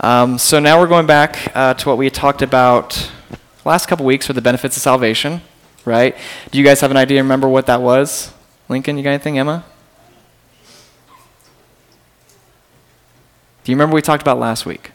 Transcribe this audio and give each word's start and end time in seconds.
Um, 0.00 0.36
so 0.36 0.60
now 0.60 0.78
we're 0.78 0.88
going 0.88 1.06
back 1.06 1.50
uh, 1.56 1.72
to 1.72 1.88
what 1.88 1.96
we 1.96 2.10
talked 2.10 2.42
about 2.42 3.10
last 3.64 3.86
couple 3.86 4.04
weeks 4.04 4.26
for 4.26 4.34
the 4.34 4.42
benefits 4.42 4.76
of 4.76 4.82
salvation, 4.82 5.40
right? 5.86 6.14
Do 6.50 6.58
you 6.58 6.64
guys 6.64 6.80
have 6.82 6.90
an 6.90 6.98
idea? 6.98 7.22
Remember 7.22 7.48
what 7.48 7.66
that 7.66 7.80
was? 7.80 8.32
Lincoln, 8.68 8.98
you 8.98 9.02
got 9.02 9.10
anything? 9.10 9.38
Emma? 9.38 9.64
Do 13.64 13.72
you 13.72 13.76
remember 13.76 13.94
what 13.94 13.98
we 13.98 14.02
talked 14.02 14.22
about 14.22 14.38
last 14.38 14.66
week? 14.66 14.90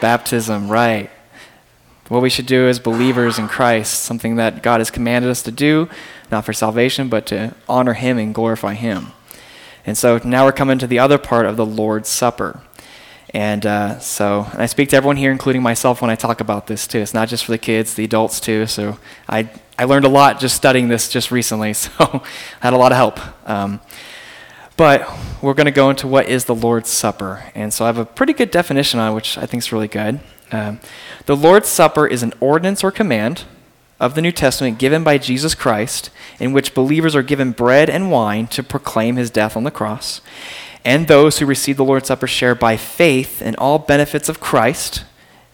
Baptism, 0.00 0.70
right. 0.70 1.10
What 2.08 2.22
we 2.22 2.30
should 2.30 2.46
do 2.46 2.66
as 2.66 2.80
believers 2.80 3.38
in 3.38 3.46
Christ, 3.46 4.00
something 4.00 4.36
that 4.36 4.62
God 4.62 4.80
has 4.80 4.90
commanded 4.90 5.30
us 5.30 5.42
to 5.42 5.52
do, 5.52 5.88
not 6.32 6.44
for 6.46 6.52
salvation, 6.54 7.08
but 7.08 7.26
to 7.26 7.54
honor 7.68 7.92
Him 7.92 8.16
and 8.18 8.34
glorify 8.34 8.74
Him. 8.74 9.12
And 9.90 9.98
so 9.98 10.20
now 10.22 10.44
we're 10.44 10.52
coming 10.52 10.78
to 10.78 10.86
the 10.86 11.00
other 11.00 11.18
part 11.18 11.46
of 11.46 11.56
the 11.56 11.66
Lord's 11.66 12.08
Supper. 12.08 12.60
And 13.34 13.66
uh, 13.66 13.98
so, 13.98 14.46
and 14.52 14.62
I 14.62 14.66
speak 14.66 14.90
to 14.90 14.96
everyone 14.96 15.16
here, 15.16 15.32
including 15.32 15.62
myself, 15.62 16.00
when 16.00 16.12
I 16.12 16.14
talk 16.14 16.40
about 16.40 16.68
this 16.68 16.86
too. 16.86 17.00
It's 17.00 17.12
not 17.12 17.28
just 17.28 17.44
for 17.44 17.50
the 17.50 17.58
kids, 17.58 17.94
the 17.94 18.04
adults 18.04 18.38
too. 18.38 18.68
So 18.68 18.98
I, 19.28 19.50
I 19.76 19.86
learned 19.86 20.04
a 20.04 20.08
lot 20.08 20.38
just 20.38 20.54
studying 20.54 20.86
this 20.86 21.08
just 21.08 21.32
recently. 21.32 21.74
So 21.74 21.90
I 21.98 22.22
had 22.60 22.72
a 22.72 22.76
lot 22.76 22.92
of 22.92 22.98
help. 22.98 23.48
Um, 23.48 23.80
but 24.76 25.10
we're 25.42 25.54
going 25.54 25.64
to 25.64 25.72
go 25.72 25.90
into 25.90 26.06
what 26.06 26.28
is 26.28 26.44
the 26.44 26.54
Lord's 26.54 26.88
Supper. 26.88 27.50
And 27.56 27.74
so 27.74 27.84
I 27.84 27.88
have 27.88 27.98
a 27.98 28.04
pretty 28.04 28.32
good 28.32 28.52
definition 28.52 29.00
on 29.00 29.10
it, 29.10 29.14
which 29.16 29.36
I 29.36 29.44
think 29.44 29.64
is 29.64 29.72
really 29.72 29.88
good. 29.88 30.20
Um, 30.52 30.78
the 31.26 31.34
Lord's 31.34 31.68
Supper 31.68 32.06
is 32.06 32.22
an 32.22 32.32
ordinance 32.38 32.84
or 32.84 32.92
command 32.92 33.42
of 34.00 34.14
the 34.14 34.22
New 34.22 34.32
Testament 34.32 34.78
given 34.78 35.04
by 35.04 35.18
Jesus 35.18 35.54
Christ, 35.54 36.10
in 36.40 36.52
which 36.52 36.74
believers 36.74 37.14
are 37.14 37.22
given 37.22 37.52
bread 37.52 37.90
and 37.90 38.10
wine 38.10 38.46
to 38.48 38.62
proclaim 38.62 39.16
his 39.16 39.30
death 39.30 39.56
on 39.56 39.64
the 39.64 39.70
cross. 39.70 40.20
And 40.84 41.06
those 41.06 41.38
who 41.38 41.46
receive 41.46 41.76
the 41.76 41.84
Lord's 41.84 42.08
Supper 42.08 42.26
share 42.26 42.54
by 42.54 42.78
faith 42.78 43.42
in 43.42 43.54
all 43.56 43.78
benefits 43.78 44.30
of 44.30 44.40
Christ, 44.40 45.04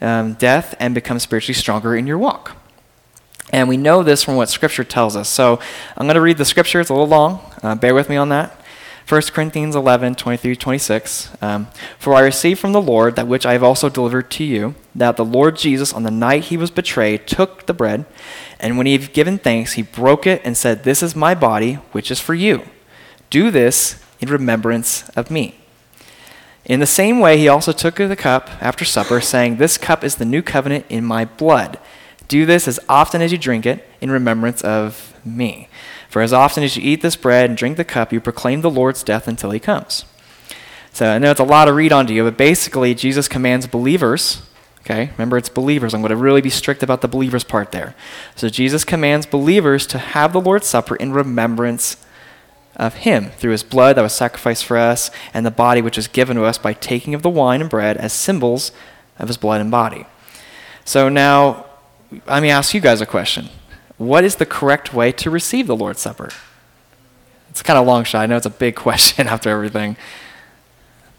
um, 0.00 0.34
death, 0.34 0.77
and 0.78 0.94
become 0.94 1.19
spiritually 1.19 1.55
stronger 1.55 1.97
in 1.97 2.06
your 2.06 2.19
walk. 2.19 2.56
And 3.53 3.69
we 3.69 3.77
know 3.77 4.03
this 4.03 4.22
from 4.22 4.36
what 4.36 4.48
Scripture 4.48 4.84
tells 4.84 5.16
us. 5.16 5.28
So 5.28 5.58
I'm 5.97 6.06
going 6.06 6.14
to 6.14 6.20
read 6.20 6.38
the 6.38 6.44
Scripture. 6.44 6.81
It's 6.81 6.91
a 6.91 6.94
little 6.94 7.08
long. 7.08 7.41
Uh, 7.62 7.75
bear 7.75 7.94
with 7.94 8.08
me 8.08 8.16
on 8.16 8.28
that. 8.28 8.60
1 9.09 9.23
Corinthians 9.33 9.77
11, 9.77 10.17
23 10.17 10.57
26. 10.57 11.31
Um, 11.41 11.69
For 11.97 12.15
I 12.15 12.21
received 12.21 12.59
from 12.59 12.73
the 12.73 12.83
Lord 12.83 13.15
that 13.15 13.29
which 13.29 13.47
I 13.47 13.53
have 13.53 13.62
also 13.62 13.89
delivered 13.89 14.31
to 14.33 14.45
you, 14.45 14.75
that 14.97 15.17
the 15.17 15.25
Lord 15.25 15.57
Jesus, 15.57 15.93
on 15.93 16.03
the 16.03 16.11
night 16.11 16.45
he 16.45 16.57
was 16.57 16.73
betrayed, 16.73 17.29
took 17.29 17.67
the 17.67 17.75
bread, 17.75 18.05
and 18.59 18.77
when 18.77 18.87
he 18.87 18.99
had 18.99 19.12
given 19.12 19.39
thanks, 19.39 19.75
he 19.75 19.83
broke 19.83 20.27
it 20.27 20.43
and 20.45 20.57
said, 20.57 20.83
This 20.83 21.05
is 21.05 21.15
my 21.15 21.37
body, 21.37 21.75
which 21.93 22.11
is 22.11 22.19
for 22.19 22.34
you. 22.34 22.65
Do 23.31 23.53
this 23.53 24.03
in 24.21 24.29
remembrance 24.29 25.09
of 25.11 25.31
me. 25.31 25.55
In 26.65 26.81
the 26.81 26.87
same 26.87 27.21
way, 27.21 27.39
he 27.39 27.47
also 27.47 27.71
took 27.71 27.95
the 27.95 28.17
cup 28.17 28.51
after 28.61 28.84
supper, 28.84 29.21
saying, 29.21 29.57
This 29.57 29.79
cup 29.79 30.03
is 30.03 30.17
the 30.17 30.25
new 30.25 30.43
covenant 30.43 30.84
in 30.89 31.05
my 31.05 31.27
blood. 31.27 31.79
Do 32.27 32.45
this 32.45 32.67
as 32.67 32.81
often 32.89 33.23
as 33.23 33.31
you 33.31 33.39
drink 33.39 33.67
it 33.67 33.89
in 34.01 34.11
remembrance 34.11 34.62
of 34.62 35.15
me. 35.25 35.69
For 36.09 36.23
as 36.23 36.33
often 36.33 36.62
as 36.62 36.77
you 36.77 36.83
eat 36.83 37.03
this 37.03 37.17
bread 37.17 37.51
and 37.51 37.57
drink 37.59 37.77
the 37.77 37.85
cup, 37.85 38.12
you 38.12 38.21
proclaim 38.21 38.61
the 38.61 38.71
Lord's 38.71 39.03
death 39.03 39.29
until 39.29 39.51
he 39.51 39.61
comes. 39.61 40.05
So 40.93 41.11
I 41.11 41.19
know 41.19 41.31
it's 41.31 41.41
a 41.41 41.45
lot 41.45 41.67
to 41.67 41.73
read 41.73 41.93
onto 41.93 42.15
you, 42.15 42.25
but 42.25 42.39
basically, 42.39 42.95
Jesus 42.95 43.29
commands 43.29 43.67
believers, 43.67 44.43
okay, 44.81 45.11
remember 45.19 45.37
it's 45.37 45.49
believers. 45.49 45.93
I'm 45.93 46.01
going 46.01 46.11
to 46.11 46.17
really 46.17 46.41
be 46.41 46.49
strict 46.49 46.83
about 46.83 47.03
the 47.03 47.09
believers 47.09 47.45
part 47.45 47.73
there. 47.73 47.95
So 48.34 48.49
Jesus 48.49 48.84
commands 48.84 49.27
believers 49.27 49.87
to 49.89 49.99
have 49.99 50.33
the 50.33 50.41
Lord's 50.41 50.67
Supper 50.67 50.97
in 50.97 51.12
remembrance 51.12 51.99
of 52.77 52.95
him 52.95 53.31
through 53.31 53.53
his 53.53 53.62
blood 53.62 53.97
that 53.97 54.03
was 54.03 54.15
sacrificed 54.15 54.65
for 54.65 54.77
us 54.77 55.11
and 55.34 55.45
the 55.45 55.51
body 55.51 55.83
which 55.83 55.99
is 55.99 56.09
given 56.09 56.37
to 56.37 56.45
us 56.45 56.59
by 56.59 56.73
taking 56.73 57.15
of 57.15 57.23
the 57.23 57.31
wine 57.31 57.61
and 57.61 57.71
bread 57.71 57.97
as 57.97 58.12
symbols 58.12 58.71
of 59.19 59.29
his 59.29 59.37
blood 59.37 59.61
and 59.61 59.71
body. 59.71 60.07
So 60.84 61.09
now, 61.09 61.67
let 62.27 62.43
me 62.43 62.51
ask 62.51 62.75
you 62.75 62.81
guys 62.81 63.01
a 63.01 63.07
question 63.07 63.49
what 63.99 64.25
is 64.25 64.37
the 64.37 64.47
correct 64.47 64.93
way 64.93 65.12
to 65.12 65.31
receive 65.31 65.67
the 65.67 65.77
Lord's 65.77 66.01
Supper? 66.01 66.31
It's 67.51 67.62
kind 67.62 67.79
of 67.79 67.87
long 67.87 68.05
shot. 68.05 68.21
I 68.23 68.27
know 68.27 68.37
it's 68.37 68.47
a 68.47 68.51
big 68.51 68.77
question 68.87 69.27
after 69.27 69.49
everything. 69.51 69.97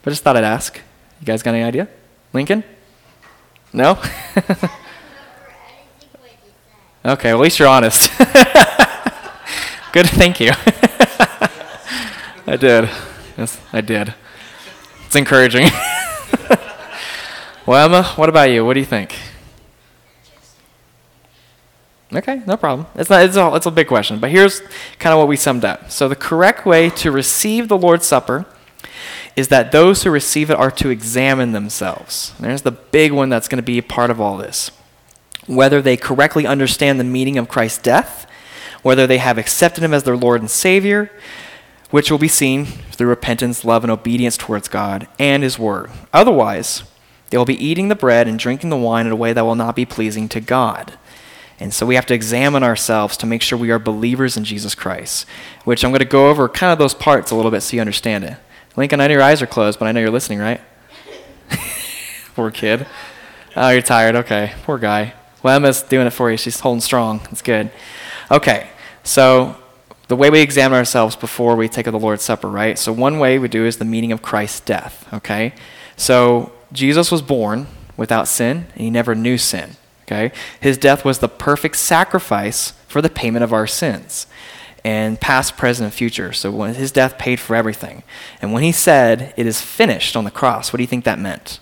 But 0.04 0.12
I 0.12 0.14
just 0.14 0.24
thought 0.24 0.38
I'd 0.38 0.44
ask. 0.44 0.80
You 1.20 1.26
guys 1.26 1.42
got 1.42 1.56
any 1.56 1.64
idea? 1.64 1.88
Lincoln? 2.34 2.64
No? 3.74 3.92
okay, 7.06 7.30
at 7.30 7.40
least 7.40 7.60
you're 7.60 7.68
honest. 7.68 8.10
Good, 9.92 10.08
thank 10.08 10.40
you. 10.40 10.52
I 12.46 12.56
did. 12.56 12.90
Yes, 13.38 13.60
I 13.74 13.82
did. 13.82 14.14
It's 15.08 15.16
encouraging. 15.16 15.70
well, 17.66 17.86
Emma, 17.86 18.04
what 18.16 18.30
about 18.30 18.52
you? 18.52 18.64
What 18.64 18.76
do 18.76 18.80
you 18.80 18.86
think? 18.86 19.16
Okay, 22.14 22.42
no 22.48 22.56
problem. 22.56 22.88
It's 22.96 23.10
not. 23.10 23.26
It's 23.26 23.36
a, 23.36 23.54
it's 23.56 23.66
a 23.66 23.72
big 23.72 23.88
question, 23.88 24.20
but 24.20 24.32
here's 24.32 24.62
kind 24.98 25.14
of 25.14 25.20
what 25.20 25.28
we 25.28 25.36
summed 25.36 25.66
up. 25.66 25.92
So 25.92 26.08
the 26.08 26.16
correct 26.16 26.66
way 26.66 26.90
to 26.92 27.12
receive 27.12 27.68
the 27.68 27.78
Lord's 27.78 28.06
Supper 28.06 28.46
is 29.36 29.50
that 29.50 29.72
those 29.72 30.04
who 30.04 30.10
receive 30.10 30.50
it 30.50 30.58
are 30.58 30.72
to 30.72 30.90
examine 30.90 31.52
themselves. 31.52 32.34
There's 32.40 32.64
the 32.64 32.72
big 32.72 33.12
one 33.12 33.30
that's 33.30 33.48
going 33.48 33.58
to 33.58 33.64
be 33.64 33.78
a 33.78 33.84
part 33.84 34.10
of 34.10 34.22
all 34.22 34.38
this. 34.38 34.72
Whether 35.48 35.82
they 35.82 35.98
correctly 35.98 36.48
understand 36.48 37.00
the 37.00 37.04
meaning 37.04 37.38
of 37.38 37.50
Christ's 37.50 37.82
death, 37.82 38.26
whether 38.82 39.06
they 39.06 39.18
have 39.18 39.38
accepted 39.38 39.84
Him 39.84 39.94
as 39.94 40.04
their 40.04 40.18
Lord 40.18 40.42
and 40.42 40.50
Savior, 40.50 41.12
which 41.92 42.10
will 42.10 42.18
be 42.18 42.28
seen 42.28 42.66
through 42.66 43.08
repentance, 43.08 43.64
love, 43.64 43.84
and 43.84 43.92
obedience 43.92 44.38
towards 44.38 44.68
God 44.68 45.08
and 45.20 45.44
His 45.44 45.60
Word. 45.60 45.92
Otherwise, 46.14 46.84
they 47.30 47.38
will 47.38 47.46
be 47.46 47.64
eating 47.64 47.90
the 47.90 47.96
bread 47.96 48.28
and 48.28 48.40
drinking 48.40 48.70
the 48.70 48.78
wine 48.78 49.06
in 49.06 49.12
a 49.12 49.18
way 49.18 49.34
that 49.34 49.46
will 49.46 49.56
not 49.56 49.76
be 49.76 49.86
pleasing 49.86 50.30
to 50.30 50.40
God. 50.40 50.98
And 51.60 51.74
so 51.74 51.86
we 51.86 51.96
have 51.96 52.06
to 52.08 52.14
examine 52.14 52.64
ourselves 52.64 53.18
to 53.18 53.26
make 53.26 53.42
sure 53.42 53.58
we 53.58 53.72
are 53.72 53.80
believers 53.80 54.38
in 54.38 54.44
Jesus 54.44 54.76
Christ, 54.76 55.26
which 55.66 55.84
I'm 55.84 55.92
going 55.92 56.00
to 56.00 56.06
go 56.06 56.30
over 56.30 56.48
kind 56.48 56.72
of 56.72 56.78
those 56.78 56.94
parts 56.94 57.32
a 57.32 57.36
little 57.36 57.52
bit 57.52 57.62
so 57.62 57.76
you 57.76 57.82
understand 57.82 58.24
it. 58.24 58.38
Lincoln, 58.76 59.02
I 59.02 59.08
know 59.08 59.14
your 59.14 59.24
eyes 59.24 59.42
are 59.42 59.48
closed, 59.48 59.80
but 59.80 59.88
I 59.88 59.92
know 59.92 60.00
you're 60.00 60.12
listening, 60.12 60.38
right? 60.38 60.62
Poor 62.36 62.52
kid. 62.52 62.86
Oh, 63.56 63.70
you're 63.70 63.82
tired. 63.82 64.16
Okay. 64.16 64.54
Poor 64.64 64.78
guy. 64.78 65.14
Well, 65.42 65.56
Emma's 65.56 65.82
doing 65.82 66.06
it 66.06 66.12
for 66.12 66.30
you. 66.30 66.38
She's 66.38 66.60
holding 66.60 66.82
strong. 66.82 67.20
That's 67.24 67.42
good. 67.42 67.72
Okay. 68.30 68.70
So 69.04 69.58
the 70.08 70.16
way 70.16 70.30
we 70.30 70.42
examine 70.42 70.78
ourselves 70.78 71.16
before 71.16 71.56
we 71.56 71.68
take 71.68 71.88
of 71.88 71.94
the 71.94 72.00
Lord's 72.00 72.24
Supper, 72.24 72.48
right? 72.48 72.78
So 72.78 72.94
one 72.94 73.20
way 73.20 73.40
we 73.40 73.48
do 73.48 73.66
is 73.66 73.78
the 73.78 73.86
meaning 73.86 74.12
of 74.12 74.22
Christ's 74.22 74.60
death, 74.62 75.12
okay? 75.14 75.54
So 75.96 76.52
Jesus 76.72 77.12
was 77.12 77.22
born 77.22 77.68
without 77.98 78.28
sin, 78.28 78.68
and 78.74 78.82
he 78.82 78.90
never 78.90 79.16
knew 79.16 79.38
sin. 79.38 79.72
Okay? 80.08 80.32
His 80.60 80.78
death 80.78 81.04
was 81.04 81.20
the 81.20 81.28
perfect 81.28 81.76
sacrifice 81.76 82.72
for 82.88 83.02
the 83.02 83.10
payment 83.10 83.44
of 83.44 83.52
our 83.52 83.68
sins. 83.68 84.26
And 84.84 85.20
past, 85.20 85.58
present, 85.58 85.86
and 85.86 85.94
future. 85.94 86.32
So 86.32 86.50
when 86.50 86.74
his 86.74 86.92
death 86.94 87.18
paid 87.18 87.42
for 87.42 87.56
everything. 87.56 88.04
And 88.42 88.54
when 88.54 88.64
he 88.64 88.72
said, 88.72 89.34
It 89.36 89.46
is 89.46 89.62
finished 89.62 90.16
on 90.16 90.24
the 90.24 90.32
cross, 90.32 90.72
what 90.72 90.78
do 90.78 90.84
you 90.84 90.88
think 90.88 91.04
that 91.04 91.20
meant? 91.20 91.60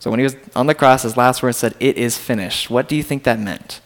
So 0.00 0.10
when 0.10 0.20
he 0.20 0.24
was 0.24 0.36
on 0.54 0.66
the 0.66 0.74
cross, 0.74 1.02
his 1.02 1.16
last 1.16 1.42
words 1.42 1.56
said, 1.56 1.74
It 1.80 1.96
is 1.96 2.18
finished. 2.18 2.68
What 2.68 2.88
do 2.88 2.96
you 2.96 3.02
think 3.02 3.22
that 3.24 3.38
meant? 3.38 3.80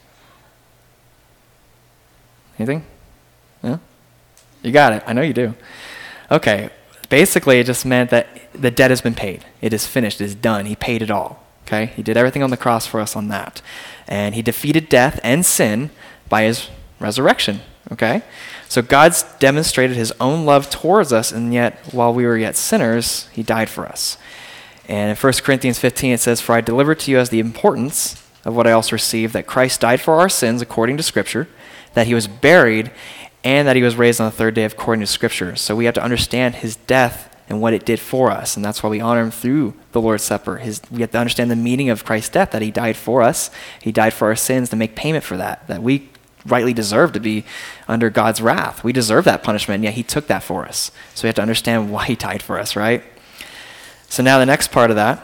Anything? 2.57 2.85
Yeah? 3.63 3.77
You 4.61 4.73
got 4.73 4.91
it. 4.91 5.03
I 5.07 5.13
know 5.13 5.21
you 5.21 5.31
do. 5.31 5.53
Okay. 6.29 6.71
Basically, 7.07 7.59
it 7.59 7.65
just 7.65 7.85
meant 7.85 8.09
that 8.09 8.27
the 8.61 8.71
debt 8.71 8.89
has 8.89 9.01
been 9.01 9.15
paid. 9.15 9.45
It 9.61 9.73
is 9.73 9.85
finished. 9.85 10.21
It 10.21 10.25
is 10.25 10.35
done. 10.35 10.65
He 10.65 10.75
paid 10.75 11.01
it 11.01 11.11
all. 11.11 11.43
Okay? 11.65 11.87
He 11.87 12.03
did 12.03 12.17
everything 12.17 12.43
on 12.43 12.49
the 12.49 12.57
cross 12.57 12.87
for 12.87 12.99
us 12.99 13.15
on 13.15 13.27
that. 13.27 13.61
And 14.07 14.35
he 14.35 14.41
defeated 14.41 14.89
death 14.89 15.19
and 15.23 15.45
sin 15.45 15.91
by 16.27 16.43
his 16.43 16.69
resurrection. 16.99 17.61
Okay? 17.91 18.23
So 18.67 18.81
God's 18.81 19.23
demonstrated 19.39 19.97
his 19.97 20.13
own 20.19 20.45
love 20.45 20.69
towards 20.69 21.11
us, 21.11 21.31
and 21.31 21.53
yet, 21.53 21.79
while 21.91 22.13
we 22.13 22.25
were 22.25 22.37
yet 22.37 22.55
sinners, 22.55 23.27
he 23.31 23.41
died 23.41 23.69
for 23.69 23.87
us. 23.87 24.17
And 24.87 25.09
in 25.09 25.15
1 25.15 25.33
Corinthians 25.43 25.79
15, 25.79 26.13
it 26.13 26.19
says, 26.19 26.41
For 26.41 26.53
I 26.53 26.61
delivered 26.61 26.99
to 26.99 27.11
you 27.11 27.17
as 27.17 27.29
the 27.29 27.39
importance 27.39 28.23
of 28.45 28.55
what 28.55 28.67
I 28.67 28.71
also 28.71 28.93
received 28.93 29.33
that 29.33 29.47
Christ 29.47 29.81
died 29.81 30.01
for 30.01 30.15
our 30.15 30.29
sins 30.29 30.61
according 30.61 30.97
to 30.97 31.03
Scripture, 31.03 31.47
that 31.93 32.07
he 32.07 32.13
was 32.13 32.27
buried, 32.27 32.91
and 33.43 33.67
that 33.67 33.75
he 33.75 33.83
was 33.83 33.95
raised 33.95 34.19
on 34.19 34.25
the 34.25 34.35
third 34.35 34.53
day 34.53 34.65
according 34.65 35.01
to 35.01 35.07
Scripture. 35.07 35.55
So 35.55 35.75
we 35.75 35.85
have 35.85 35.93
to 35.95 36.03
understand 36.03 36.55
his 36.55 36.75
death 36.75 37.35
and 37.49 37.59
what 37.59 37.73
it 37.73 37.85
did 37.85 37.99
for 37.99 38.31
us. 38.31 38.55
And 38.55 38.63
that's 38.63 38.83
why 38.83 38.89
we 38.89 39.01
honor 39.01 39.21
him 39.21 39.31
through 39.31 39.73
the 39.91 39.99
Lord's 39.99 40.23
Supper. 40.23 40.57
His, 40.57 40.81
we 40.91 41.01
have 41.01 41.11
to 41.11 41.17
understand 41.17 41.49
the 41.49 41.55
meaning 41.55 41.89
of 41.89 42.05
Christ's 42.05 42.29
death, 42.29 42.51
that 42.51 42.61
he 42.61 42.71
died 42.71 42.95
for 42.95 43.23
us. 43.23 43.49
He 43.81 43.91
died 43.91 44.13
for 44.13 44.27
our 44.27 44.35
sins 44.35 44.69
to 44.69 44.75
make 44.75 44.95
payment 44.95 45.23
for 45.23 45.35
that, 45.37 45.67
that 45.67 45.81
we 45.81 46.09
rightly 46.45 46.73
deserve 46.73 47.11
to 47.13 47.19
be 47.19 47.43
under 47.87 48.09
God's 48.09 48.41
wrath. 48.41 48.83
We 48.83 48.93
deserve 48.93 49.25
that 49.25 49.43
punishment, 49.43 49.77
and 49.77 49.83
yet 49.83 49.95
he 49.95 50.03
took 50.03 50.27
that 50.27 50.43
for 50.43 50.65
us. 50.65 50.91
So 51.15 51.23
we 51.23 51.27
have 51.27 51.35
to 51.35 51.41
understand 51.41 51.91
why 51.91 52.05
he 52.05 52.15
died 52.15 52.41
for 52.41 52.59
us, 52.59 52.75
right? 52.75 53.03
So 54.07 54.23
now 54.23 54.39
the 54.39 54.45
next 54.45 54.71
part 54.71 54.89
of 54.89 54.95
that, 54.95 55.23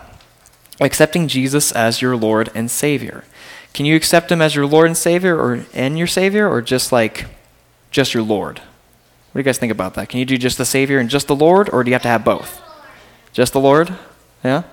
accepting 0.82 1.28
Jesus 1.28 1.72
as 1.72 2.02
your 2.02 2.18
Lord 2.18 2.52
and 2.54 2.70
Savior. 2.70 3.24
Can 3.74 3.86
you 3.86 3.96
accept 3.96 4.32
him 4.32 4.42
as 4.42 4.56
your 4.56 4.66
Lord 4.66 4.88
and 4.88 4.98
Savior 4.98 5.38
or 5.38 5.66
and 5.74 5.98
your 5.98 6.08
Savior 6.08 6.50
or 6.50 6.62
just 6.62 6.92
like 6.92 7.26
just 7.92 8.14
your 8.14 8.24
Lord? 8.24 8.62
What 9.36 9.40
do 9.40 9.42
you 9.42 9.50
guys 9.50 9.58
think 9.58 9.74
about 9.74 9.96
that? 9.96 10.08
Can 10.08 10.20
you 10.20 10.26
do 10.26 10.38
just 10.38 10.58
the 10.58 10.64
Savior 10.64 10.98
and 10.98 11.10
just 11.10 11.28
the 11.28 11.36
Lord, 11.36 11.70
or 11.74 11.84
do 11.84 11.90
you 11.90 11.94
have 11.94 12.04
to 12.04 12.08
have 12.08 12.24
both? 12.24 12.62
Just 13.34 13.52
the 13.52 13.60
Lord? 13.60 13.94
Yeah? 14.46 14.64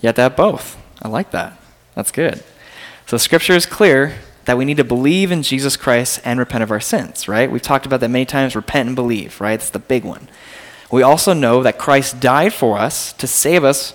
You 0.00 0.08
have 0.08 0.16
to 0.16 0.22
have 0.22 0.34
both. 0.34 0.76
I 1.00 1.06
like 1.06 1.30
that. 1.30 1.56
That's 1.94 2.10
good. 2.10 2.42
So 3.06 3.16
Scripture 3.18 3.52
is 3.52 3.64
clear 3.64 4.16
that 4.46 4.58
we 4.58 4.64
need 4.64 4.78
to 4.78 4.82
believe 4.82 5.30
in 5.30 5.44
Jesus 5.44 5.76
Christ 5.76 6.20
and 6.24 6.40
repent 6.40 6.64
of 6.64 6.72
our 6.72 6.80
sins, 6.80 7.28
right? 7.28 7.48
We've 7.48 7.62
talked 7.62 7.86
about 7.86 8.00
that 8.00 8.08
many 8.08 8.24
times 8.24 8.56
repent 8.56 8.88
and 8.88 8.96
believe, 8.96 9.40
right? 9.40 9.52
It's 9.52 9.70
the 9.70 9.78
big 9.78 10.02
one. 10.02 10.28
We 10.90 11.04
also 11.04 11.32
know 11.32 11.62
that 11.62 11.78
Christ 11.78 12.18
died 12.18 12.52
for 12.52 12.76
us 12.76 13.12
to 13.12 13.28
save 13.28 13.62
us 13.62 13.94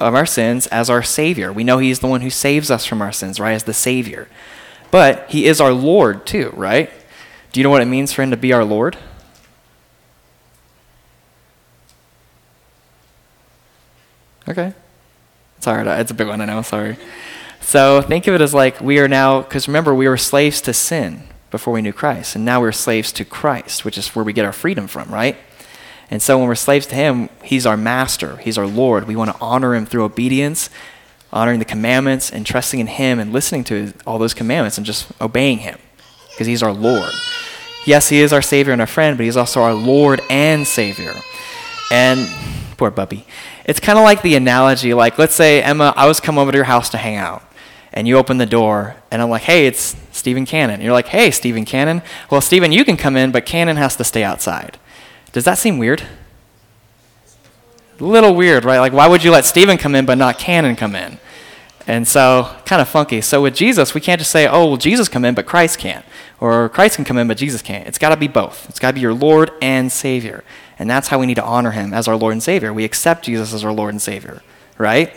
of 0.00 0.14
our 0.14 0.24
sins 0.24 0.66
as 0.68 0.88
our 0.88 1.02
Savior. 1.02 1.52
We 1.52 1.62
know 1.62 1.76
He's 1.76 1.98
the 2.00 2.06
one 2.06 2.22
who 2.22 2.30
saves 2.30 2.70
us 2.70 2.86
from 2.86 3.02
our 3.02 3.12
sins, 3.12 3.38
right? 3.38 3.52
As 3.52 3.64
the 3.64 3.74
Savior. 3.74 4.28
But 4.90 5.26
He 5.28 5.44
is 5.44 5.60
our 5.60 5.74
Lord, 5.74 6.24
too, 6.24 6.54
right? 6.56 6.90
Do 7.56 7.60
you 7.60 7.64
know 7.64 7.70
what 7.70 7.80
it 7.80 7.86
means 7.86 8.12
for 8.12 8.20
Him 8.20 8.32
to 8.32 8.36
be 8.36 8.52
our 8.52 8.66
Lord? 8.66 8.98
Okay. 14.46 14.74
It's. 15.60 15.86
It's 15.86 16.10
a 16.10 16.14
big 16.14 16.26
one, 16.26 16.42
I 16.42 16.44
know. 16.44 16.60
Sorry. 16.60 16.98
So 17.62 18.02
think 18.02 18.26
of 18.26 18.34
it 18.34 18.42
as 18.42 18.52
like 18.52 18.82
we 18.82 18.98
are 18.98 19.08
now, 19.08 19.40
because 19.40 19.68
remember, 19.68 19.94
we 19.94 20.06
were 20.06 20.18
slaves 20.18 20.60
to 20.60 20.74
sin 20.74 21.22
before 21.50 21.72
we 21.72 21.80
knew 21.80 21.94
Christ, 21.94 22.36
and 22.36 22.44
now 22.44 22.60
we're 22.60 22.72
slaves 22.72 23.10
to 23.12 23.24
Christ, 23.24 23.86
which 23.86 23.96
is 23.96 24.14
where 24.14 24.22
we 24.22 24.34
get 24.34 24.44
our 24.44 24.52
freedom 24.52 24.86
from, 24.86 25.08
right? 25.08 25.38
And 26.10 26.20
so 26.20 26.36
when 26.36 26.48
we're 26.48 26.56
slaves 26.56 26.86
to 26.88 26.94
Him, 26.94 27.30
He's 27.42 27.64
our 27.64 27.78
master, 27.78 28.36
He's 28.36 28.58
our 28.58 28.66
Lord. 28.66 29.06
We 29.06 29.16
want 29.16 29.30
to 29.34 29.40
honor 29.40 29.74
Him 29.74 29.86
through 29.86 30.04
obedience, 30.04 30.68
honoring 31.32 31.60
the 31.60 31.64
commandments, 31.64 32.30
and 32.30 32.44
trusting 32.44 32.80
in 32.80 32.86
Him 32.86 33.18
and 33.18 33.32
listening 33.32 33.64
to 33.64 33.94
all 34.06 34.18
those 34.18 34.34
commandments 34.34 34.76
and 34.76 34.84
just 34.86 35.10
obeying 35.22 35.60
Him 35.60 35.78
because 36.32 36.46
He's 36.46 36.62
our 36.62 36.74
Lord. 36.74 37.14
Yes, 37.86 38.08
He 38.08 38.20
is 38.20 38.32
our 38.32 38.42
Savior 38.42 38.72
and 38.72 38.80
our 38.80 38.86
friend, 38.86 39.16
but 39.16 39.24
He's 39.24 39.36
also 39.36 39.62
our 39.62 39.74
Lord 39.74 40.20
and 40.28 40.66
Savior. 40.66 41.14
And 41.90 42.28
poor 42.76 42.90
Bubby. 42.90 43.26
It's 43.64 43.80
kind 43.80 43.98
of 43.98 44.04
like 44.04 44.22
the 44.22 44.36
analogy 44.36 44.92
like, 44.92 45.18
let's 45.18 45.34
say, 45.34 45.62
Emma, 45.62 45.94
I 45.96 46.06
was 46.06 46.20
coming 46.20 46.40
over 46.40 46.52
to 46.52 46.58
your 46.58 46.64
house 46.64 46.88
to 46.90 46.98
hang 46.98 47.16
out 47.16 47.42
and 47.96 48.06
you 48.06 48.18
open 48.18 48.36
the 48.36 48.46
door, 48.46 48.94
and 49.10 49.22
I'm 49.22 49.30
like, 49.30 49.42
hey, 49.42 49.66
it's 49.66 49.96
Stephen 50.12 50.44
Cannon. 50.44 50.82
You're 50.82 50.92
like, 50.92 51.08
hey, 51.08 51.30
Stephen 51.30 51.64
Cannon. 51.64 52.02
Well, 52.30 52.42
Stephen, 52.42 52.70
you 52.70 52.84
can 52.84 52.98
come 52.98 53.16
in, 53.16 53.32
but 53.32 53.46
Cannon 53.46 53.78
has 53.78 53.96
to 53.96 54.04
stay 54.04 54.22
outside. 54.22 54.78
Does 55.32 55.44
that 55.44 55.56
seem 55.56 55.78
weird? 55.78 56.02
A 57.98 58.04
little 58.04 58.34
weird, 58.34 58.66
right? 58.66 58.80
Like, 58.80 58.92
why 58.92 59.08
would 59.08 59.24
you 59.24 59.30
let 59.30 59.46
Stephen 59.46 59.78
come 59.78 59.94
in, 59.94 60.04
but 60.04 60.18
not 60.18 60.38
Cannon 60.38 60.76
come 60.76 60.94
in? 60.94 61.18
And 61.86 62.06
so, 62.06 62.52
kind 62.64 62.82
of 62.82 62.88
funky. 62.88 63.20
So, 63.20 63.42
with 63.42 63.54
Jesus, 63.54 63.94
we 63.94 64.00
can't 64.00 64.18
just 64.18 64.32
say, 64.32 64.48
oh, 64.48 64.66
well, 64.66 64.76
Jesus 64.76 65.08
come 65.08 65.24
in, 65.24 65.34
but 65.34 65.46
Christ 65.46 65.78
can't. 65.78 66.04
Or 66.40 66.68
Christ 66.68 66.96
can 66.96 67.04
come 67.04 67.16
in, 67.16 67.28
but 67.28 67.36
Jesus 67.36 67.62
can't. 67.62 67.86
It's 67.86 67.98
got 67.98 68.08
to 68.08 68.16
be 68.16 68.28
both. 68.28 68.68
It's 68.68 68.80
got 68.80 68.88
to 68.88 68.94
be 68.94 69.00
your 69.00 69.14
Lord 69.14 69.52
and 69.62 69.90
Savior. 69.90 70.42
And 70.78 70.90
that's 70.90 71.08
how 71.08 71.18
we 71.18 71.26
need 71.26 71.36
to 71.36 71.44
honor 71.44 71.70
him 71.70 71.94
as 71.94 72.08
our 72.08 72.16
Lord 72.16 72.32
and 72.32 72.42
Savior. 72.42 72.72
We 72.72 72.84
accept 72.84 73.24
Jesus 73.24 73.54
as 73.54 73.64
our 73.64 73.72
Lord 73.72 73.94
and 73.94 74.02
Savior, 74.02 74.42
right? 74.78 75.12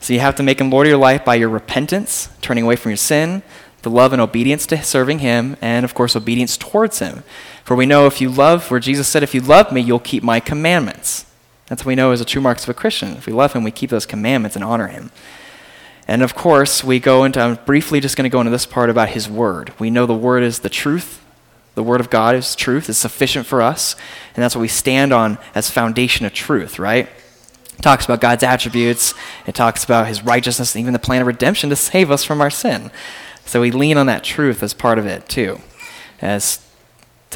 So 0.00 0.12
you 0.12 0.20
have 0.20 0.34
to 0.36 0.42
make 0.42 0.60
him 0.60 0.70
Lord 0.70 0.86
of 0.86 0.90
your 0.90 0.98
life 0.98 1.24
by 1.24 1.36
your 1.36 1.48
repentance, 1.48 2.28
turning 2.40 2.64
away 2.64 2.74
from 2.74 2.90
your 2.90 2.96
sin, 2.96 3.42
the 3.82 3.90
love 3.90 4.12
and 4.12 4.20
obedience 4.20 4.66
to 4.66 4.82
serving 4.82 5.20
him, 5.20 5.56
and 5.60 5.84
of 5.84 5.94
course, 5.94 6.16
obedience 6.16 6.56
towards 6.56 6.98
him. 6.98 7.22
For 7.64 7.76
we 7.76 7.86
know 7.86 8.06
if 8.06 8.20
you 8.20 8.28
love, 8.28 8.70
where 8.70 8.80
Jesus 8.80 9.06
said, 9.06 9.22
if 9.22 9.34
you 9.34 9.40
love 9.40 9.72
me, 9.72 9.80
you'll 9.80 10.00
keep 10.00 10.22
my 10.22 10.40
commandments. 10.40 11.26
That's 11.66 11.82
what 11.82 11.90
we 11.90 11.94
know 11.94 12.10
as 12.10 12.18
the 12.18 12.24
true 12.24 12.42
marks 12.42 12.64
of 12.64 12.68
a 12.68 12.74
Christian. 12.74 13.16
If 13.16 13.26
we 13.26 13.32
love 13.32 13.52
him, 13.52 13.62
we 13.62 13.70
keep 13.70 13.90
those 13.90 14.04
commandments 14.04 14.56
and 14.56 14.64
honor 14.64 14.88
him. 14.88 15.10
And 16.08 16.22
of 16.22 16.34
course, 16.34 16.82
we 16.82 16.98
go 16.98 17.24
into, 17.24 17.40
I'm 17.40 17.58
briefly 17.64 18.00
just 18.00 18.16
going 18.16 18.24
to 18.24 18.32
go 18.32 18.40
into 18.40 18.50
this 18.50 18.66
part 18.66 18.90
about 18.90 19.10
his 19.10 19.28
word. 19.28 19.72
We 19.78 19.90
know 19.90 20.06
the 20.06 20.14
word 20.14 20.42
is 20.42 20.60
the 20.60 20.68
truth. 20.68 21.24
The 21.74 21.82
word 21.82 22.00
of 22.00 22.10
God 22.10 22.34
is 22.34 22.54
truth, 22.54 22.88
is 22.88 22.98
sufficient 22.98 23.46
for 23.46 23.62
us. 23.62 23.96
And 24.34 24.42
that's 24.42 24.54
what 24.54 24.60
we 24.60 24.68
stand 24.68 25.12
on 25.12 25.38
as 25.54 25.70
foundation 25.70 26.26
of 26.26 26.34
truth, 26.34 26.78
right? 26.78 27.08
It 27.74 27.82
talks 27.82 28.04
about 28.04 28.20
God's 28.20 28.42
attributes. 28.42 29.14
It 29.46 29.54
talks 29.54 29.84
about 29.84 30.06
his 30.06 30.22
righteousness 30.22 30.74
and 30.74 30.82
even 30.82 30.92
the 30.92 30.98
plan 30.98 31.22
of 31.22 31.26
redemption 31.26 31.70
to 31.70 31.76
save 31.76 32.10
us 32.10 32.24
from 32.24 32.40
our 32.40 32.50
sin. 32.50 32.90
So 33.46 33.60
we 33.60 33.70
lean 33.70 33.96
on 33.96 34.06
that 34.06 34.22
truth 34.22 34.62
as 34.62 34.74
part 34.74 34.98
of 34.98 35.06
it 35.06 35.28
too. 35.28 35.60
As 36.20 36.60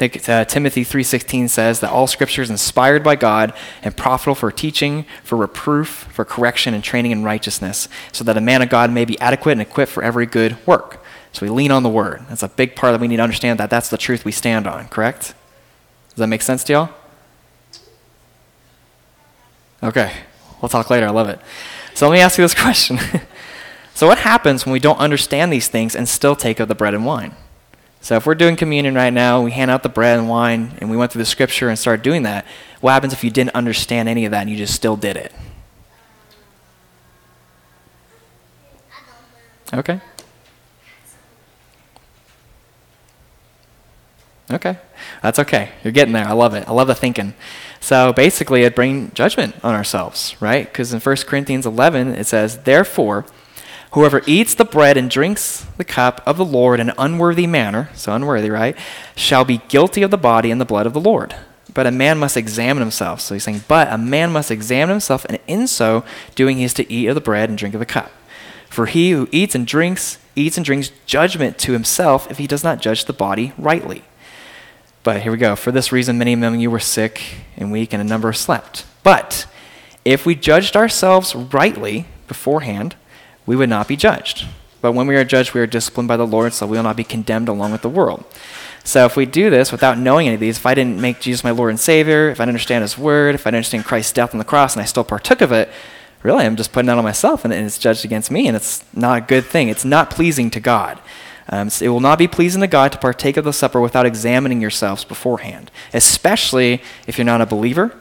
uh, 0.01 0.45
Timothy 0.45 0.83
3:16 0.83 1.49
says 1.49 1.79
that 1.79 1.91
all 1.91 2.07
scripture 2.07 2.41
is 2.41 2.49
inspired 2.49 3.03
by 3.03 3.15
God 3.15 3.53
and 3.81 3.95
profitable 3.95 4.35
for 4.35 4.51
teaching, 4.51 5.05
for 5.23 5.37
reproof, 5.37 6.07
for 6.11 6.23
correction 6.23 6.73
and 6.73 6.83
training 6.83 7.11
in 7.11 7.23
righteousness, 7.23 7.87
so 8.11 8.23
that 8.23 8.37
a 8.37 8.41
man 8.41 8.61
of 8.61 8.69
God 8.69 8.91
may 8.91 9.05
be 9.05 9.19
adequate 9.19 9.53
and 9.53 9.61
equipped 9.61 9.91
for 9.91 10.03
every 10.03 10.25
good 10.25 10.57
work. 10.67 11.03
So 11.31 11.45
we 11.45 11.49
lean 11.49 11.71
on 11.71 11.83
the 11.83 11.89
word. 11.89 12.25
That's 12.29 12.43
a 12.43 12.47
big 12.47 12.75
part 12.75 12.93
that 12.93 13.01
we 13.01 13.07
need 13.07 13.17
to 13.17 13.23
understand 13.23 13.59
that 13.59 13.69
that's 13.69 13.89
the 13.89 13.97
truth 13.97 14.25
we 14.25 14.31
stand 14.31 14.67
on, 14.67 14.87
correct? 14.87 15.33
Does 16.09 16.17
that 16.17 16.27
make 16.27 16.41
sense 16.41 16.63
to 16.65 16.73
y'all? 16.73 16.89
Okay. 19.83 20.11
We'll 20.61 20.69
talk 20.69 20.89
later. 20.89 21.07
I 21.07 21.11
love 21.11 21.29
it. 21.29 21.39
So 21.93 22.07
let 22.07 22.13
me 22.13 22.21
ask 22.21 22.37
you 22.37 22.43
this 22.43 22.53
question. 22.59 22.99
so, 23.93 24.07
what 24.07 24.19
happens 24.19 24.65
when 24.65 24.73
we 24.73 24.79
don't 24.79 24.97
understand 24.97 25.53
these 25.53 25.67
things 25.67 25.95
and 25.95 26.09
still 26.09 26.35
take 26.35 26.59
of 26.59 26.67
the 26.67 26.75
bread 26.75 26.93
and 26.93 27.05
wine? 27.05 27.35
So, 28.01 28.15
if 28.15 28.25
we're 28.25 28.35
doing 28.35 28.55
communion 28.55 28.95
right 28.95 29.11
now, 29.11 29.41
we 29.41 29.51
hand 29.51 29.69
out 29.69 29.83
the 29.83 29.89
bread 29.89 30.17
and 30.17 30.29
wine, 30.29 30.77
and 30.79 30.89
we 30.89 30.97
went 30.97 31.11
through 31.11 31.21
the 31.21 31.25
scripture 31.25 31.67
and 31.67 31.77
started 31.77 32.03
doing 32.03 32.23
that, 32.23 32.45
what 32.79 32.91
happens 32.91 33.11
if 33.11 33.23
you 33.23 33.31
didn't 33.31 33.55
understand 33.55 34.07
any 34.07 34.25
of 34.25 34.31
that 34.31 34.41
and 34.41 34.49
you 34.49 34.57
just 34.57 34.73
still 34.73 34.95
did 34.95 35.17
it? 35.17 35.33
Okay. 39.73 39.99
Okay. 44.49 44.77
That's 45.21 45.39
okay. 45.39 45.71
You're 45.83 45.91
getting 45.91 46.13
there. 46.13 46.25
I 46.25 46.31
love 46.31 46.53
it. 46.53 46.67
I 46.67 46.71
love 46.71 46.87
the 46.87 46.95
thinking. 46.95 47.33
So 47.81 48.13
basically, 48.13 48.63
it 48.63 48.75
brings 48.75 49.13
judgment 49.13 49.55
on 49.63 49.75
ourselves, 49.75 50.35
right? 50.39 50.65
Because 50.65 50.93
in 50.93 50.99
1 50.99 51.15
Corinthians 51.27 51.65
11, 51.65 52.15
it 52.15 52.25
says, 52.25 52.59
Therefore, 52.59 53.25
whoever 53.91 54.21
eats 54.25 54.53
the 54.53 54.65
bread 54.65 54.97
and 54.97 55.09
drinks 55.09 55.65
the 55.77 55.83
cup 55.83 56.21
of 56.25 56.37
the 56.37 56.45
Lord 56.45 56.79
in 56.79 56.89
an 56.89 56.95
unworthy 56.97 57.47
manner, 57.47 57.89
so 57.93 58.13
unworthy, 58.13 58.49
right, 58.49 58.77
shall 59.15 59.45
be 59.45 59.61
guilty 59.67 60.01
of 60.01 60.11
the 60.11 60.17
body 60.17 60.51
and 60.51 60.59
the 60.59 60.65
blood 60.65 60.85
of 60.85 60.93
the 60.93 60.99
Lord. 60.99 61.35
But 61.73 61.87
a 61.87 61.91
man 61.91 62.17
must 62.17 62.37
examine 62.37 62.81
himself. 62.81 63.21
So 63.21 63.35
he's 63.35 63.43
saying, 63.43 63.63
But 63.67 63.91
a 63.91 63.97
man 63.97 64.31
must 64.31 64.49
examine 64.49 64.89
himself, 64.89 65.25
and 65.25 65.39
in 65.47 65.67
so 65.67 66.03
doing, 66.35 66.57
he 66.57 66.63
is 66.63 66.73
to 66.75 66.91
eat 66.91 67.07
of 67.07 67.15
the 67.15 67.21
bread 67.21 67.49
and 67.49 67.57
drink 67.57 67.75
of 67.75 67.79
the 67.79 67.85
cup. 67.85 68.11
For 68.69 68.85
he 68.85 69.11
who 69.11 69.29
eats 69.31 69.55
and 69.55 69.65
drinks, 69.65 70.17
eats 70.35 70.57
and 70.57 70.65
drinks 70.65 70.91
judgment 71.05 71.57
to 71.59 71.73
himself 71.73 72.29
if 72.29 72.37
he 72.37 72.47
does 72.47 72.63
not 72.63 72.81
judge 72.81 73.05
the 73.05 73.13
body 73.13 73.53
rightly. 73.57 74.03
But 75.03 75.21
here 75.21 75.31
we 75.31 75.37
go. 75.37 75.55
For 75.55 75.71
this 75.71 75.91
reason, 75.91 76.17
many 76.17 76.33
among 76.33 76.59
you 76.59 76.69
were 76.69 76.79
sick 76.79 77.21
and 77.55 77.71
weak, 77.71 77.93
and 77.93 78.01
a 78.01 78.05
number 78.05 78.33
slept. 78.33 78.85
But 79.03 79.45
if 80.03 80.25
we 80.25 80.35
judged 80.35 80.75
ourselves 80.75 81.33
rightly 81.33 82.07
beforehand, 82.27 82.95
we 83.47 83.55
would 83.55 83.69
not 83.69 83.87
be 83.87 83.95
judged. 83.95 84.45
But 84.79 84.91
when 84.91 85.07
we 85.07 85.15
are 85.15 85.25
judged, 85.25 85.55
we 85.55 85.61
are 85.61 85.67
disciplined 85.67 86.07
by 86.07 86.17
the 86.17 86.27
Lord, 86.27 86.53
so 86.53 86.67
we 86.67 86.77
will 86.77 86.83
not 86.83 86.95
be 86.95 87.03
condemned 87.03 87.49
along 87.49 87.71
with 87.71 87.81
the 87.81 87.89
world. 87.89 88.23
So 88.83 89.05
if 89.05 89.17
we 89.17 89.25
do 89.25 89.49
this 89.49 89.71
without 89.71 89.97
knowing 89.97 90.27
any 90.27 90.35
of 90.35 90.39
these, 90.39 90.57
if 90.57 90.65
I 90.65 90.75
didn't 90.75 91.01
make 91.01 91.19
Jesus 91.19 91.43
my 91.43 91.51
Lord 91.51 91.71
and 91.71 91.79
Savior, 91.79 92.29
if 92.29 92.39
I 92.39 92.43
didn't 92.43 92.49
understand 92.55 92.83
His 92.83 92.97
Word, 92.97 93.33
if 93.33 93.41
I 93.41 93.49
didn't 93.49 93.57
understand 93.57 93.85
Christ's 93.85 94.13
death 94.13 94.33
on 94.33 94.37
the 94.37 94.45
cross, 94.45 94.75
and 94.75 94.81
I 94.81 94.85
still 94.85 95.03
partook 95.03 95.41
of 95.41 95.51
it, 95.51 95.69
really 96.23 96.45
I'm 96.45 96.55
just 96.55 96.71
putting 96.71 96.87
that 96.87 96.97
on 96.97 97.03
myself, 97.03 97.43
and 97.43 97.53
it's 97.53 97.79
judged 97.79 98.05
against 98.05 98.29
me, 98.29 98.47
and 98.47 98.55
it's 98.55 98.85
not 98.93 99.17
a 99.17 99.21
good 99.21 99.45
thing. 99.45 99.67
It's 99.67 99.83
not 99.83 100.11
pleasing 100.11 100.51
to 100.51 100.59
God. 100.59 100.99
Um, 101.49 101.69
so 101.69 101.85
it 101.85 101.89
will 101.89 102.01
not 102.01 102.19
be 102.19 102.27
pleasing 102.27 102.61
to 102.61 102.67
God 102.67 102.91
to 102.91 102.97
partake 102.97 103.37
of 103.37 103.45
the 103.45 103.53
supper 103.53 103.79
without 103.79 104.05
examining 104.05 104.61
yourselves 104.61 105.03
beforehand, 105.03 105.71
especially 105.93 106.81
if 107.07 107.17
you're 107.17 107.25
not 107.25 107.41
a 107.41 107.45
believer. 107.45 107.97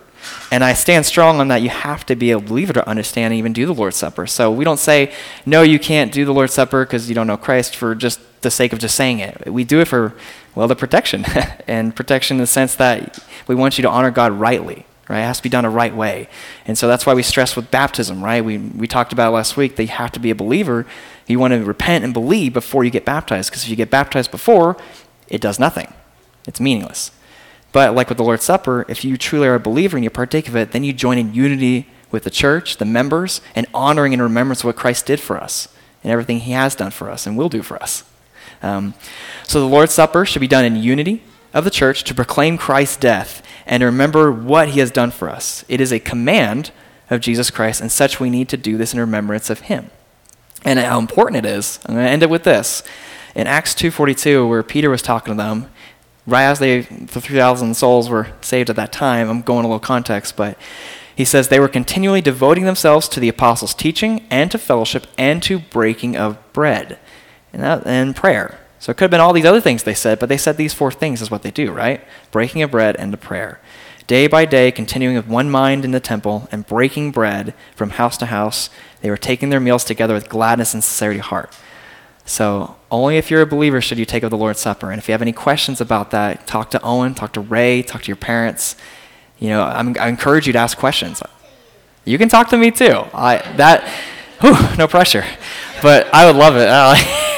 And 0.50 0.62
I 0.62 0.74
stand 0.74 1.06
strong 1.06 1.40
on 1.40 1.48
that. 1.48 1.62
You 1.62 1.68
have 1.68 2.06
to 2.06 2.16
be 2.16 2.30
a 2.30 2.38
believer 2.38 2.72
to 2.72 2.88
understand 2.88 3.32
and 3.32 3.38
even 3.38 3.52
do 3.52 3.66
the 3.66 3.74
Lord's 3.74 3.96
Supper. 3.96 4.26
So 4.26 4.50
we 4.50 4.64
don't 4.64 4.78
say, 4.78 5.12
no, 5.44 5.62
you 5.62 5.78
can't 5.78 6.12
do 6.12 6.24
the 6.24 6.32
Lord's 6.32 6.54
Supper 6.54 6.84
because 6.84 7.08
you 7.08 7.14
don't 7.14 7.26
know 7.26 7.36
Christ 7.36 7.76
for 7.76 7.94
just 7.94 8.20
the 8.42 8.50
sake 8.50 8.72
of 8.72 8.78
just 8.78 8.94
saying 8.94 9.18
it. 9.18 9.50
We 9.50 9.64
do 9.64 9.80
it 9.80 9.88
for, 9.88 10.14
well, 10.54 10.68
the 10.68 10.76
protection. 10.76 11.24
and 11.66 11.94
protection 11.94 12.36
in 12.36 12.40
the 12.40 12.46
sense 12.46 12.74
that 12.76 13.18
we 13.46 13.54
want 13.54 13.78
you 13.78 13.82
to 13.82 13.90
honor 13.90 14.10
God 14.10 14.32
rightly 14.32 14.86
right? 15.08 15.20
It 15.20 15.26
has 15.26 15.36
to 15.36 15.44
be 15.44 15.48
done 15.48 15.64
a 15.64 15.70
right 15.70 15.94
way. 15.94 16.28
And 16.64 16.76
so 16.76 16.88
that's 16.88 17.06
why 17.06 17.14
we 17.14 17.22
stress 17.22 17.54
with 17.54 17.70
baptism, 17.70 18.24
right? 18.24 18.44
We, 18.44 18.58
we 18.58 18.88
talked 18.88 19.12
about 19.12 19.32
last 19.32 19.56
week 19.56 19.76
that 19.76 19.84
you 19.84 19.90
have 19.90 20.10
to 20.10 20.18
be 20.18 20.30
a 20.30 20.34
believer 20.34 20.84
you 21.26 21.38
want 21.38 21.52
to 21.52 21.64
repent 21.64 22.04
and 22.04 22.14
believe 22.14 22.52
before 22.52 22.84
you 22.84 22.90
get 22.90 23.04
baptized, 23.04 23.50
because 23.50 23.64
if 23.64 23.68
you 23.68 23.76
get 23.76 23.90
baptized 23.90 24.30
before, 24.30 24.76
it 25.28 25.40
does 25.40 25.58
nothing. 25.58 25.92
It's 26.46 26.60
meaningless. 26.60 27.10
But 27.72 27.94
like 27.94 28.08
with 28.08 28.18
the 28.18 28.24
Lord's 28.24 28.44
Supper, 28.44 28.84
if 28.88 29.04
you 29.04 29.16
truly 29.16 29.48
are 29.48 29.54
a 29.54 29.60
believer 29.60 29.96
and 29.96 30.04
you 30.04 30.10
partake 30.10 30.48
of 30.48 30.56
it, 30.56 30.72
then 30.72 30.84
you 30.84 30.92
join 30.92 31.18
in 31.18 31.34
unity 31.34 31.88
with 32.10 32.24
the 32.24 32.30
church, 32.30 32.78
the 32.78 32.84
members, 32.84 33.40
and 33.54 33.66
honoring 33.74 34.12
and 34.12 34.22
remembrance 34.22 34.60
of 34.60 34.66
what 34.66 34.76
Christ 34.76 35.06
did 35.06 35.20
for 35.20 35.36
us 35.36 35.68
and 36.02 36.12
everything 36.12 36.40
he 36.40 36.52
has 36.52 36.74
done 36.74 36.90
for 36.90 37.10
us 37.10 37.26
and 37.26 37.36
will 37.36 37.48
do 37.48 37.62
for 37.62 37.82
us. 37.82 38.04
Um, 38.62 38.94
so 39.44 39.60
the 39.60 39.66
Lord's 39.66 39.92
Supper 39.92 40.24
should 40.24 40.40
be 40.40 40.48
done 40.48 40.64
in 40.64 40.76
unity 40.76 41.22
of 41.52 41.64
the 41.64 41.70
church 41.70 42.04
to 42.04 42.14
proclaim 42.14 42.56
Christ's 42.56 42.96
death 42.96 43.42
and 43.66 43.82
remember 43.82 44.30
what 44.30 44.68
he 44.70 44.80
has 44.80 44.90
done 44.90 45.10
for 45.10 45.28
us. 45.28 45.64
It 45.68 45.80
is 45.80 45.92
a 45.92 45.98
command 45.98 46.70
of 47.10 47.20
Jesus 47.20 47.50
Christ, 47.50 47.80
and 47.80 47.90
such 47.90 48.20
we 48.20 48.30
need 48.30 48.48
to 48.48 48.56
do 48.56 48.76
this 48.76 48.94
in 48.94 49.00
remembrance 49.00 49.50
of 49.50 49.60
him 49.60 49.90
and 50.64 50.78
how 50.78 50.98
important 50.98 51.44
it 51.44 51.48
is. 51.48 51.78
I'm 51.86 51.94
going 51.94 52.06
to 52.06 52.10
end 52.10 52.22
it 52.22 52.30
with 52.30 52.44
this. 52.44 52.82
In 53.34 53.46
Acts 53.46 53.74
2:42 53.74 54.48
where 54.48 54.62
Peter 54.62 54.90
was 54.90 55.02
talking 55.02 55.34
to 55.34 55.42
them, 55.42 55.70
right 56.26 56.44
as 56.44 56.58
they, 56.58 56.80
the 56.80 57.20
3,000 57.20 57.74
souls 57.74 58.08
were 58.08 58.28
saved 58.40 58.70
at 58.70 58.76
that 58.76 58.92
time, 58.92 59.28
I'm 59.28 59.42
going 59.42 59.64
a 59.64 59.68
little 59.68 59.80
context, 59.80 60.36
but 60.36 60.58
he 61.14 61.24
says 61.24 61.48
they 61.48 61.60
were 61.60 61.68
continually 61.68 62.20
devoting 62.20 62.64
themselves 62.64 63.08
to 63.08 63.20
the 63.20 63.28
apostles' 63.28 63.74
teaching 63.74 64.26
and 64.30 64.50
to 64.50 64.58
fellowship 64.58 65.06
and 65.16 65.42
to 65.44 65.58
breaking 65.58 66.16
of 66.16 66.36
bread 66.52 66.98
and, 67.52 67.62
that, 67.62 67.86
and 67.86 68.14
prayer. 68.14 68.58
So 68.78 68.90
it 68.90 68.96
could 68.96 69.04
have 69.04 69.10
been 69.10 69.20
all 69.20 69.32
these 69.32 69.46
other 69.46 69.60
things 69.60 69.82
they 69.82 69.94
said, 69.94 70.18
but 70.18 70.28
they 70.28 70.36
said 70.36 70.56
these 70.56 70.74
four 70.74 70.92
things 70.92 71.22
is 71.22 71.30
what 71.30 71.42
they 71.42 71.50
do, 71.50 71.72
right? 71.72 72.04
Breaking 72.30 72.62
of 72.62 72.70
bread 72.70 72.96
and 72.96 73.12
to 73.12 73.18
prayer. 73.18 73.60
Day 74.06 74.26
by 74.26 74.44
day, 74.44 74.70
continuing 74.70 75.16
with 75.16 75.26
one 75.26 75.50
mind 75.50 75.84
in 75.84 75.90
the 75.90 75.98
temple 75.98 76.48
and 76.52 76.66
breaking 76.66 77.10
bread 77.10 77.54
from 77.74 77.90
house 77.90 78.16
to 78.18 78.26
house, 78.26 78.70
they 79.00 79.10
were 79.10 79.16
taking 79.16 79.48
their 79.48 79.58
meals 79.58 79.84
together 79.84 80.14
with 80.14 80.28
gladness 80.28 80.74
and 80.74 80.84
sincerity 80.84 81.18
of 81.18 81.26
heart. 81.26 81.56
So, 82.26 82.76
only 82.90 83.16
if 83.16 83.30
you're 83.30 83.40
a 83.40 83.46
believer 83.46 83.80
should 83.80 83.98
you 83.98 84.04
take 84.04 84.22
of 84.22 84.30
the 84.30 84.36
Lord's 84.36 84.60
Supper. 84.60 84.90
And 84.90 84.98
if 84.98 85.08
you 85.08 85.12
have 85.12 85.22
any 85.22 85.32
questions 85.32 85.80
about 85.80 86.10
that, 86.10 86.46
talk 86.46 86.70
to 86.72 86.82
Owen, 86.82 87.14
talk 87.14 87.32
to 87.32 87.40
Ray, 87.40 87.82
talk 87.82 88.02
to 88.02 88.08
your 88.08 88.16
parents. 88.16 88.76
You 89.38 89.48
know, 89.50 89.62
I'm, 89.62 89.96
i 89.98 90.08
encourage 90.08 90.46
you 90.46 90.52
to 90.52 90.58
ask 90.58 90.76
questions. 90.76 91.22
You 92.04 92.18
can 92.18 92.28
talk 92.28 92.48
to 92.50 92.56
me 92.56 92.70
too. 92.70 93.04
I, 93.14 93.38
that, 93.56 93.88
whew, 94.40 94.76
no 94.76 94.86
pressure. 94.86 95.24
But 95.82 96.12
I 96.12 96.26
would 96.26 96.36
love 96.36 96.56
it. 96.56 96.68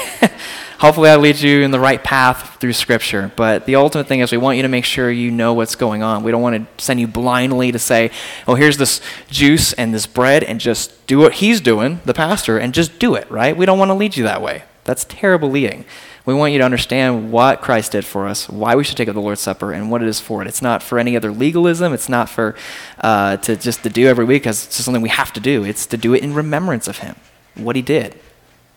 hopefully 0.79 1.11
I 1.11 1.17
lead 1.17 1.41
you 1.41 1.63
in 1.63 1.71
the 1.71 1.81
right 1.81 2.03
path 2.03 2.57
through 2.61 2.73
Scripture. 2.73 3.31
But 3.37 3.67
the 3.67 3.77
ultimate 3.77 4.07
thing 4.07 4.21
is 4.21 4.33
we 4.33 4.39
want 4.39 4.57
you 4.57 4.63
to 4.63 4.69
make 4.69 4.85
sure 4.85 5.11
you 5.11 5.31
know 5.31 5.53
what's 5.53 5.75
going 5.75 6.03
on. 6.03 6.23
We 6.23 6.31
don't 6.31 6.43
want 6.43 6.79
to 6.79 6.85
send 6.85 7.01
you 7.01 7.07
blindly 7.07 7.73
to 7.73 7.79
say, 7.79 8.11
oh, 8.47 8.55
here's 8.55 8.79
this 8.79 9.01
juice 9.29 9.73
and 9.75 9.93
this 9.93 10.07
bread, 10.07 10.43
and 10.45 10.61
just 10.61 11.07
do 11.07 11.19
what 11.19 11.35
he's 11.35 11.61
doing, 11.61 12.01
the 12.05 12.15
pastor, 12.15 12.59
and 12.59 12.73
just 12.73 12.99
do 12.99 13.15
it, 13.15 13.31
right? 13.31 13.57
We 13.57 13.67
don't 13.67 13.79
want 13.79 13.91
to 13.91 13.95
lead 13.95 14.17
you 14.17 14.25
that 14.25 14.41
way. 14.41 14.65
That's 14.89 15.05
terrible 15.05 15.51
leading. 15.51 15.85
We 16.25 16.33
want 16.33 16.55
you 16.55 16.61
to 16.61 16.65
understand 16.65 17.31
what 17.31 17.61
Christ 17.61 17.93
did 17.93 18.07
for 18.07 18.27
us, 18.27 18.49
why 18.49 18.75
we 18.75 18.85
should 18.85 18.97
take 18.97 19.07
up 19.07 19.15
the 19.15 19.21
Lord's 19.21 19.43
Supper, 19.43 19.71
and 19.71 19.91
what 19.91 20.01
it 20.01 20.09
is 20.09 20.19
for 20.19 20.41
it. 20.41 20.49
It's 20.49 20.63
not 20.63 20.83
for 20.83 20.99
any 20.99 21.15
other 21.15 21.31
legalism. 21.31 21.93
It's 21.93 22.09
not 22.09 22.31
for 22.31 22.57
uh, 23.01 23.37
to 23.37 23.55
just 23.57 23.83
to 23.83 23.91
do 23.91 24.07
every 24.07 24.25
week 24.25 24.45
because 24.45 24.65
it's 24.65 24.77
just 24.77 24.87
something 24.87 25.03
we 25.03 25.11
have 25.11 25.31
to 25.35 25.41
do. 25.41 25.63
It's 25.63 25.85
to 25.85 25.99
do 25.99 26.15
it 26.15 26.23
in 26.23 26.33
remembrance 26.33 26.89
of 26.89 27.01
Him, 27.01 27.17
what 27.55 27.77
He 27.77 27.83
did. 27.83 28.19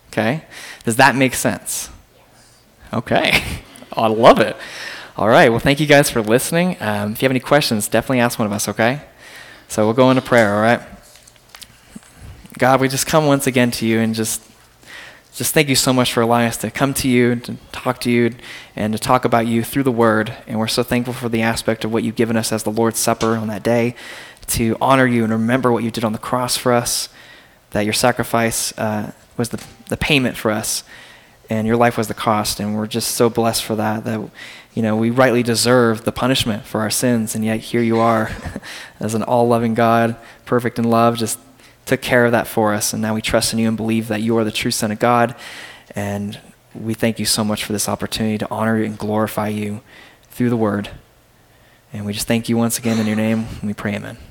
Okay? 0.10 0.44
Does 0.84 0.98
that 0.98 1.16
make 1.16 1.34
sense? 1.34 1.90
Okay. 2.92 3.42
I 3.94 4.08
love 4.08 4.42
it. 4.42 4.58
All 5.16 5.30
right. 5.30 5.48
Well, 5.48 5.60
thank 5.60 5.80
you 5.80 5.88
guys 5.88 6.10
for 6.10 6.22
listening. 6.22 6.76
Um, 6.82 7.14
if 7.14 7.22
you 7.22 7.26
have 7.26 7.32
any 7.32 7.40
questions, 7.40 7.88
definitely 7.88 8.20
ask 8.20 8.38
one 8.38 8.46
of 8.48 8.52
us, 8.52 8.68
okay? 8.68 9.00
So 9.70 9.86
we'll 9.86 9.94
go 9.94 10.12
into 10.12 10.22
prayer, 10.22 10.56
all 10.56 10.62
right? 10.62 10.82
God, 12.58 12.82
we 12.82 12.90
just 12.90 13.08
come 13.08 13.28
once 13.28 13.48
again 13.48 13.72
to 13.72 13.88
you 13.88 14.00
and 14.02 14.14
just 14.14 14.51
just 15.36 15.54
thank 15.54 15.70
you 15.70 15.76
so 15.76 15.94
much 15.94 16.12
for 16.14 16.22
allowing 16.22 16.48
us 16.48 16.58
to 16.58 16.70
come 16.70 16.94
to 16.96 17.08
you, 17.08 17.36
to 17.36 17.56
talk 17.72 18.02
to 18.02 18.12
you, 18.12 18.36
and 18.76 18.94
to 18.94 19.00
talk 19.00 19.24
about 19.24 19.48
you 19.48 19.64
through 19.64 19.84
the 19.84 19.92
Word. 19.92 20.36
And 20.46 20.60
we're 20.60 20.68
so 20.68 20.84
thankful 20.84 21.14
for 21.14 21.30
the 21.30 21.42
aspect 21.42 21.86
of 21.86 21.94
what 21.94 22.04
you've 22.04 22.16
given 22.16 22.36
us 22.36 22.52
as 22.52 22.64
the 22.64 22.72
Lord's 22.72 23.00
Supper 23.00 23.36
on 23.38 23.48
that 23.48 23.64
day, 23.64 23.96
to 24.48 24.76
honor 24.82 25.06
you 25.06 25.24
and 25.24 25.32
remember 25.32 25.72
what 25.72 25.84
you 25.84 25.92
did 25.92 26.04
on 26.04 26.12
the 26.12 26.20
cross 26.20 26.58
for 26.58 26.74
us, 26.74 27.08
that 27.72 27.82
your 27.82 27.94
sacrifice 27.94 28.78
uh, 28.78 29.14
was 29.38 29.50
the, 29.50 29.64
the 29.88 29.98
payment 29.98 30.36
for 30.36 30.52
us 30.52 30.84
and 31.52 31.68
your 31.68 31.76
life 31.76 31.98
was 31.98 32.08
the 32.08 32.14
cost 32.14 32.62
and 32.62 32.78
we're 32.78 32.88
just 32.88 33.12
so 33.12 33.30
blessed 33.30 33.64
for 33.66 33.76
that 33.76 34.06
that 34.06 34.22
you 34.74 34.82
know 34.82 34.96
we 34.96 35.10
rightly 35.10 35.44
deserve 35.44 36.06
the 36.06 36.12
punishment 36.12 36.64
for 36.64 36.80
our 36.80 36.90
sins 36.90 37.36
and 37.36 37.44
yet 37.44 37.60
here 37.60 37.82
you 37.82 38.00
are 38.00 38.32
as 39.02 39.14
an 39.14 39.24
all-loving 39.24 39.74
god 39.74 40.16
perfect 40.46 40.80
in 40.80 40.86
love 40.86 41.18
just 41.18 41.38
took 41.86 42.02
care 42.02 42.26
of 42.26 42.32
that 42.32 42.48
for 42.48 42.74
us 42.74 42.94
and 42.94 43.02
now 43.02 43.14
we 43.14 43.22
trust 43.22 43.54
in 43.54 43.60
you 43.60 43.68
and 43.68 43.78
believe 43.78 44.08
that 44.08 44.22
you 44.22 44.38
are 44.38 44.44
the 44.44 44.52
true 44.52 44.72
son 44.72 44.92
of 44.92 45.00
god. 45.00 45.36
And 45.96 46.40
we 46.74 46.94
thank 46.94 47.20
you 47.20 47.26
so 47.26 47.44
much 47.44 47.66
for 47.66 47.74
this 47.74 47.90
opportunity 47.90 48.38
to 48.38 48.50
honor 48.50 48.82
and 48.82 48.98
glorify 48.98 49.50
you 49.50 49.82
through 50.30 50.50
the 50.50 50.58
word. 50.58 50.90
And 51.92 52.06
we 52.06 52.14
just 52.14 52.28
thank 52.28 52.48
you 52.48 52.56
once 52.56 52.78
again 52.78 53.00
in 53.00 53.06
your 53.06 53.18
name. 53.18 53.48
And 53.60 53.64
we 53.64 53.74
pray 53.74 53.96
amen 53.96 54.31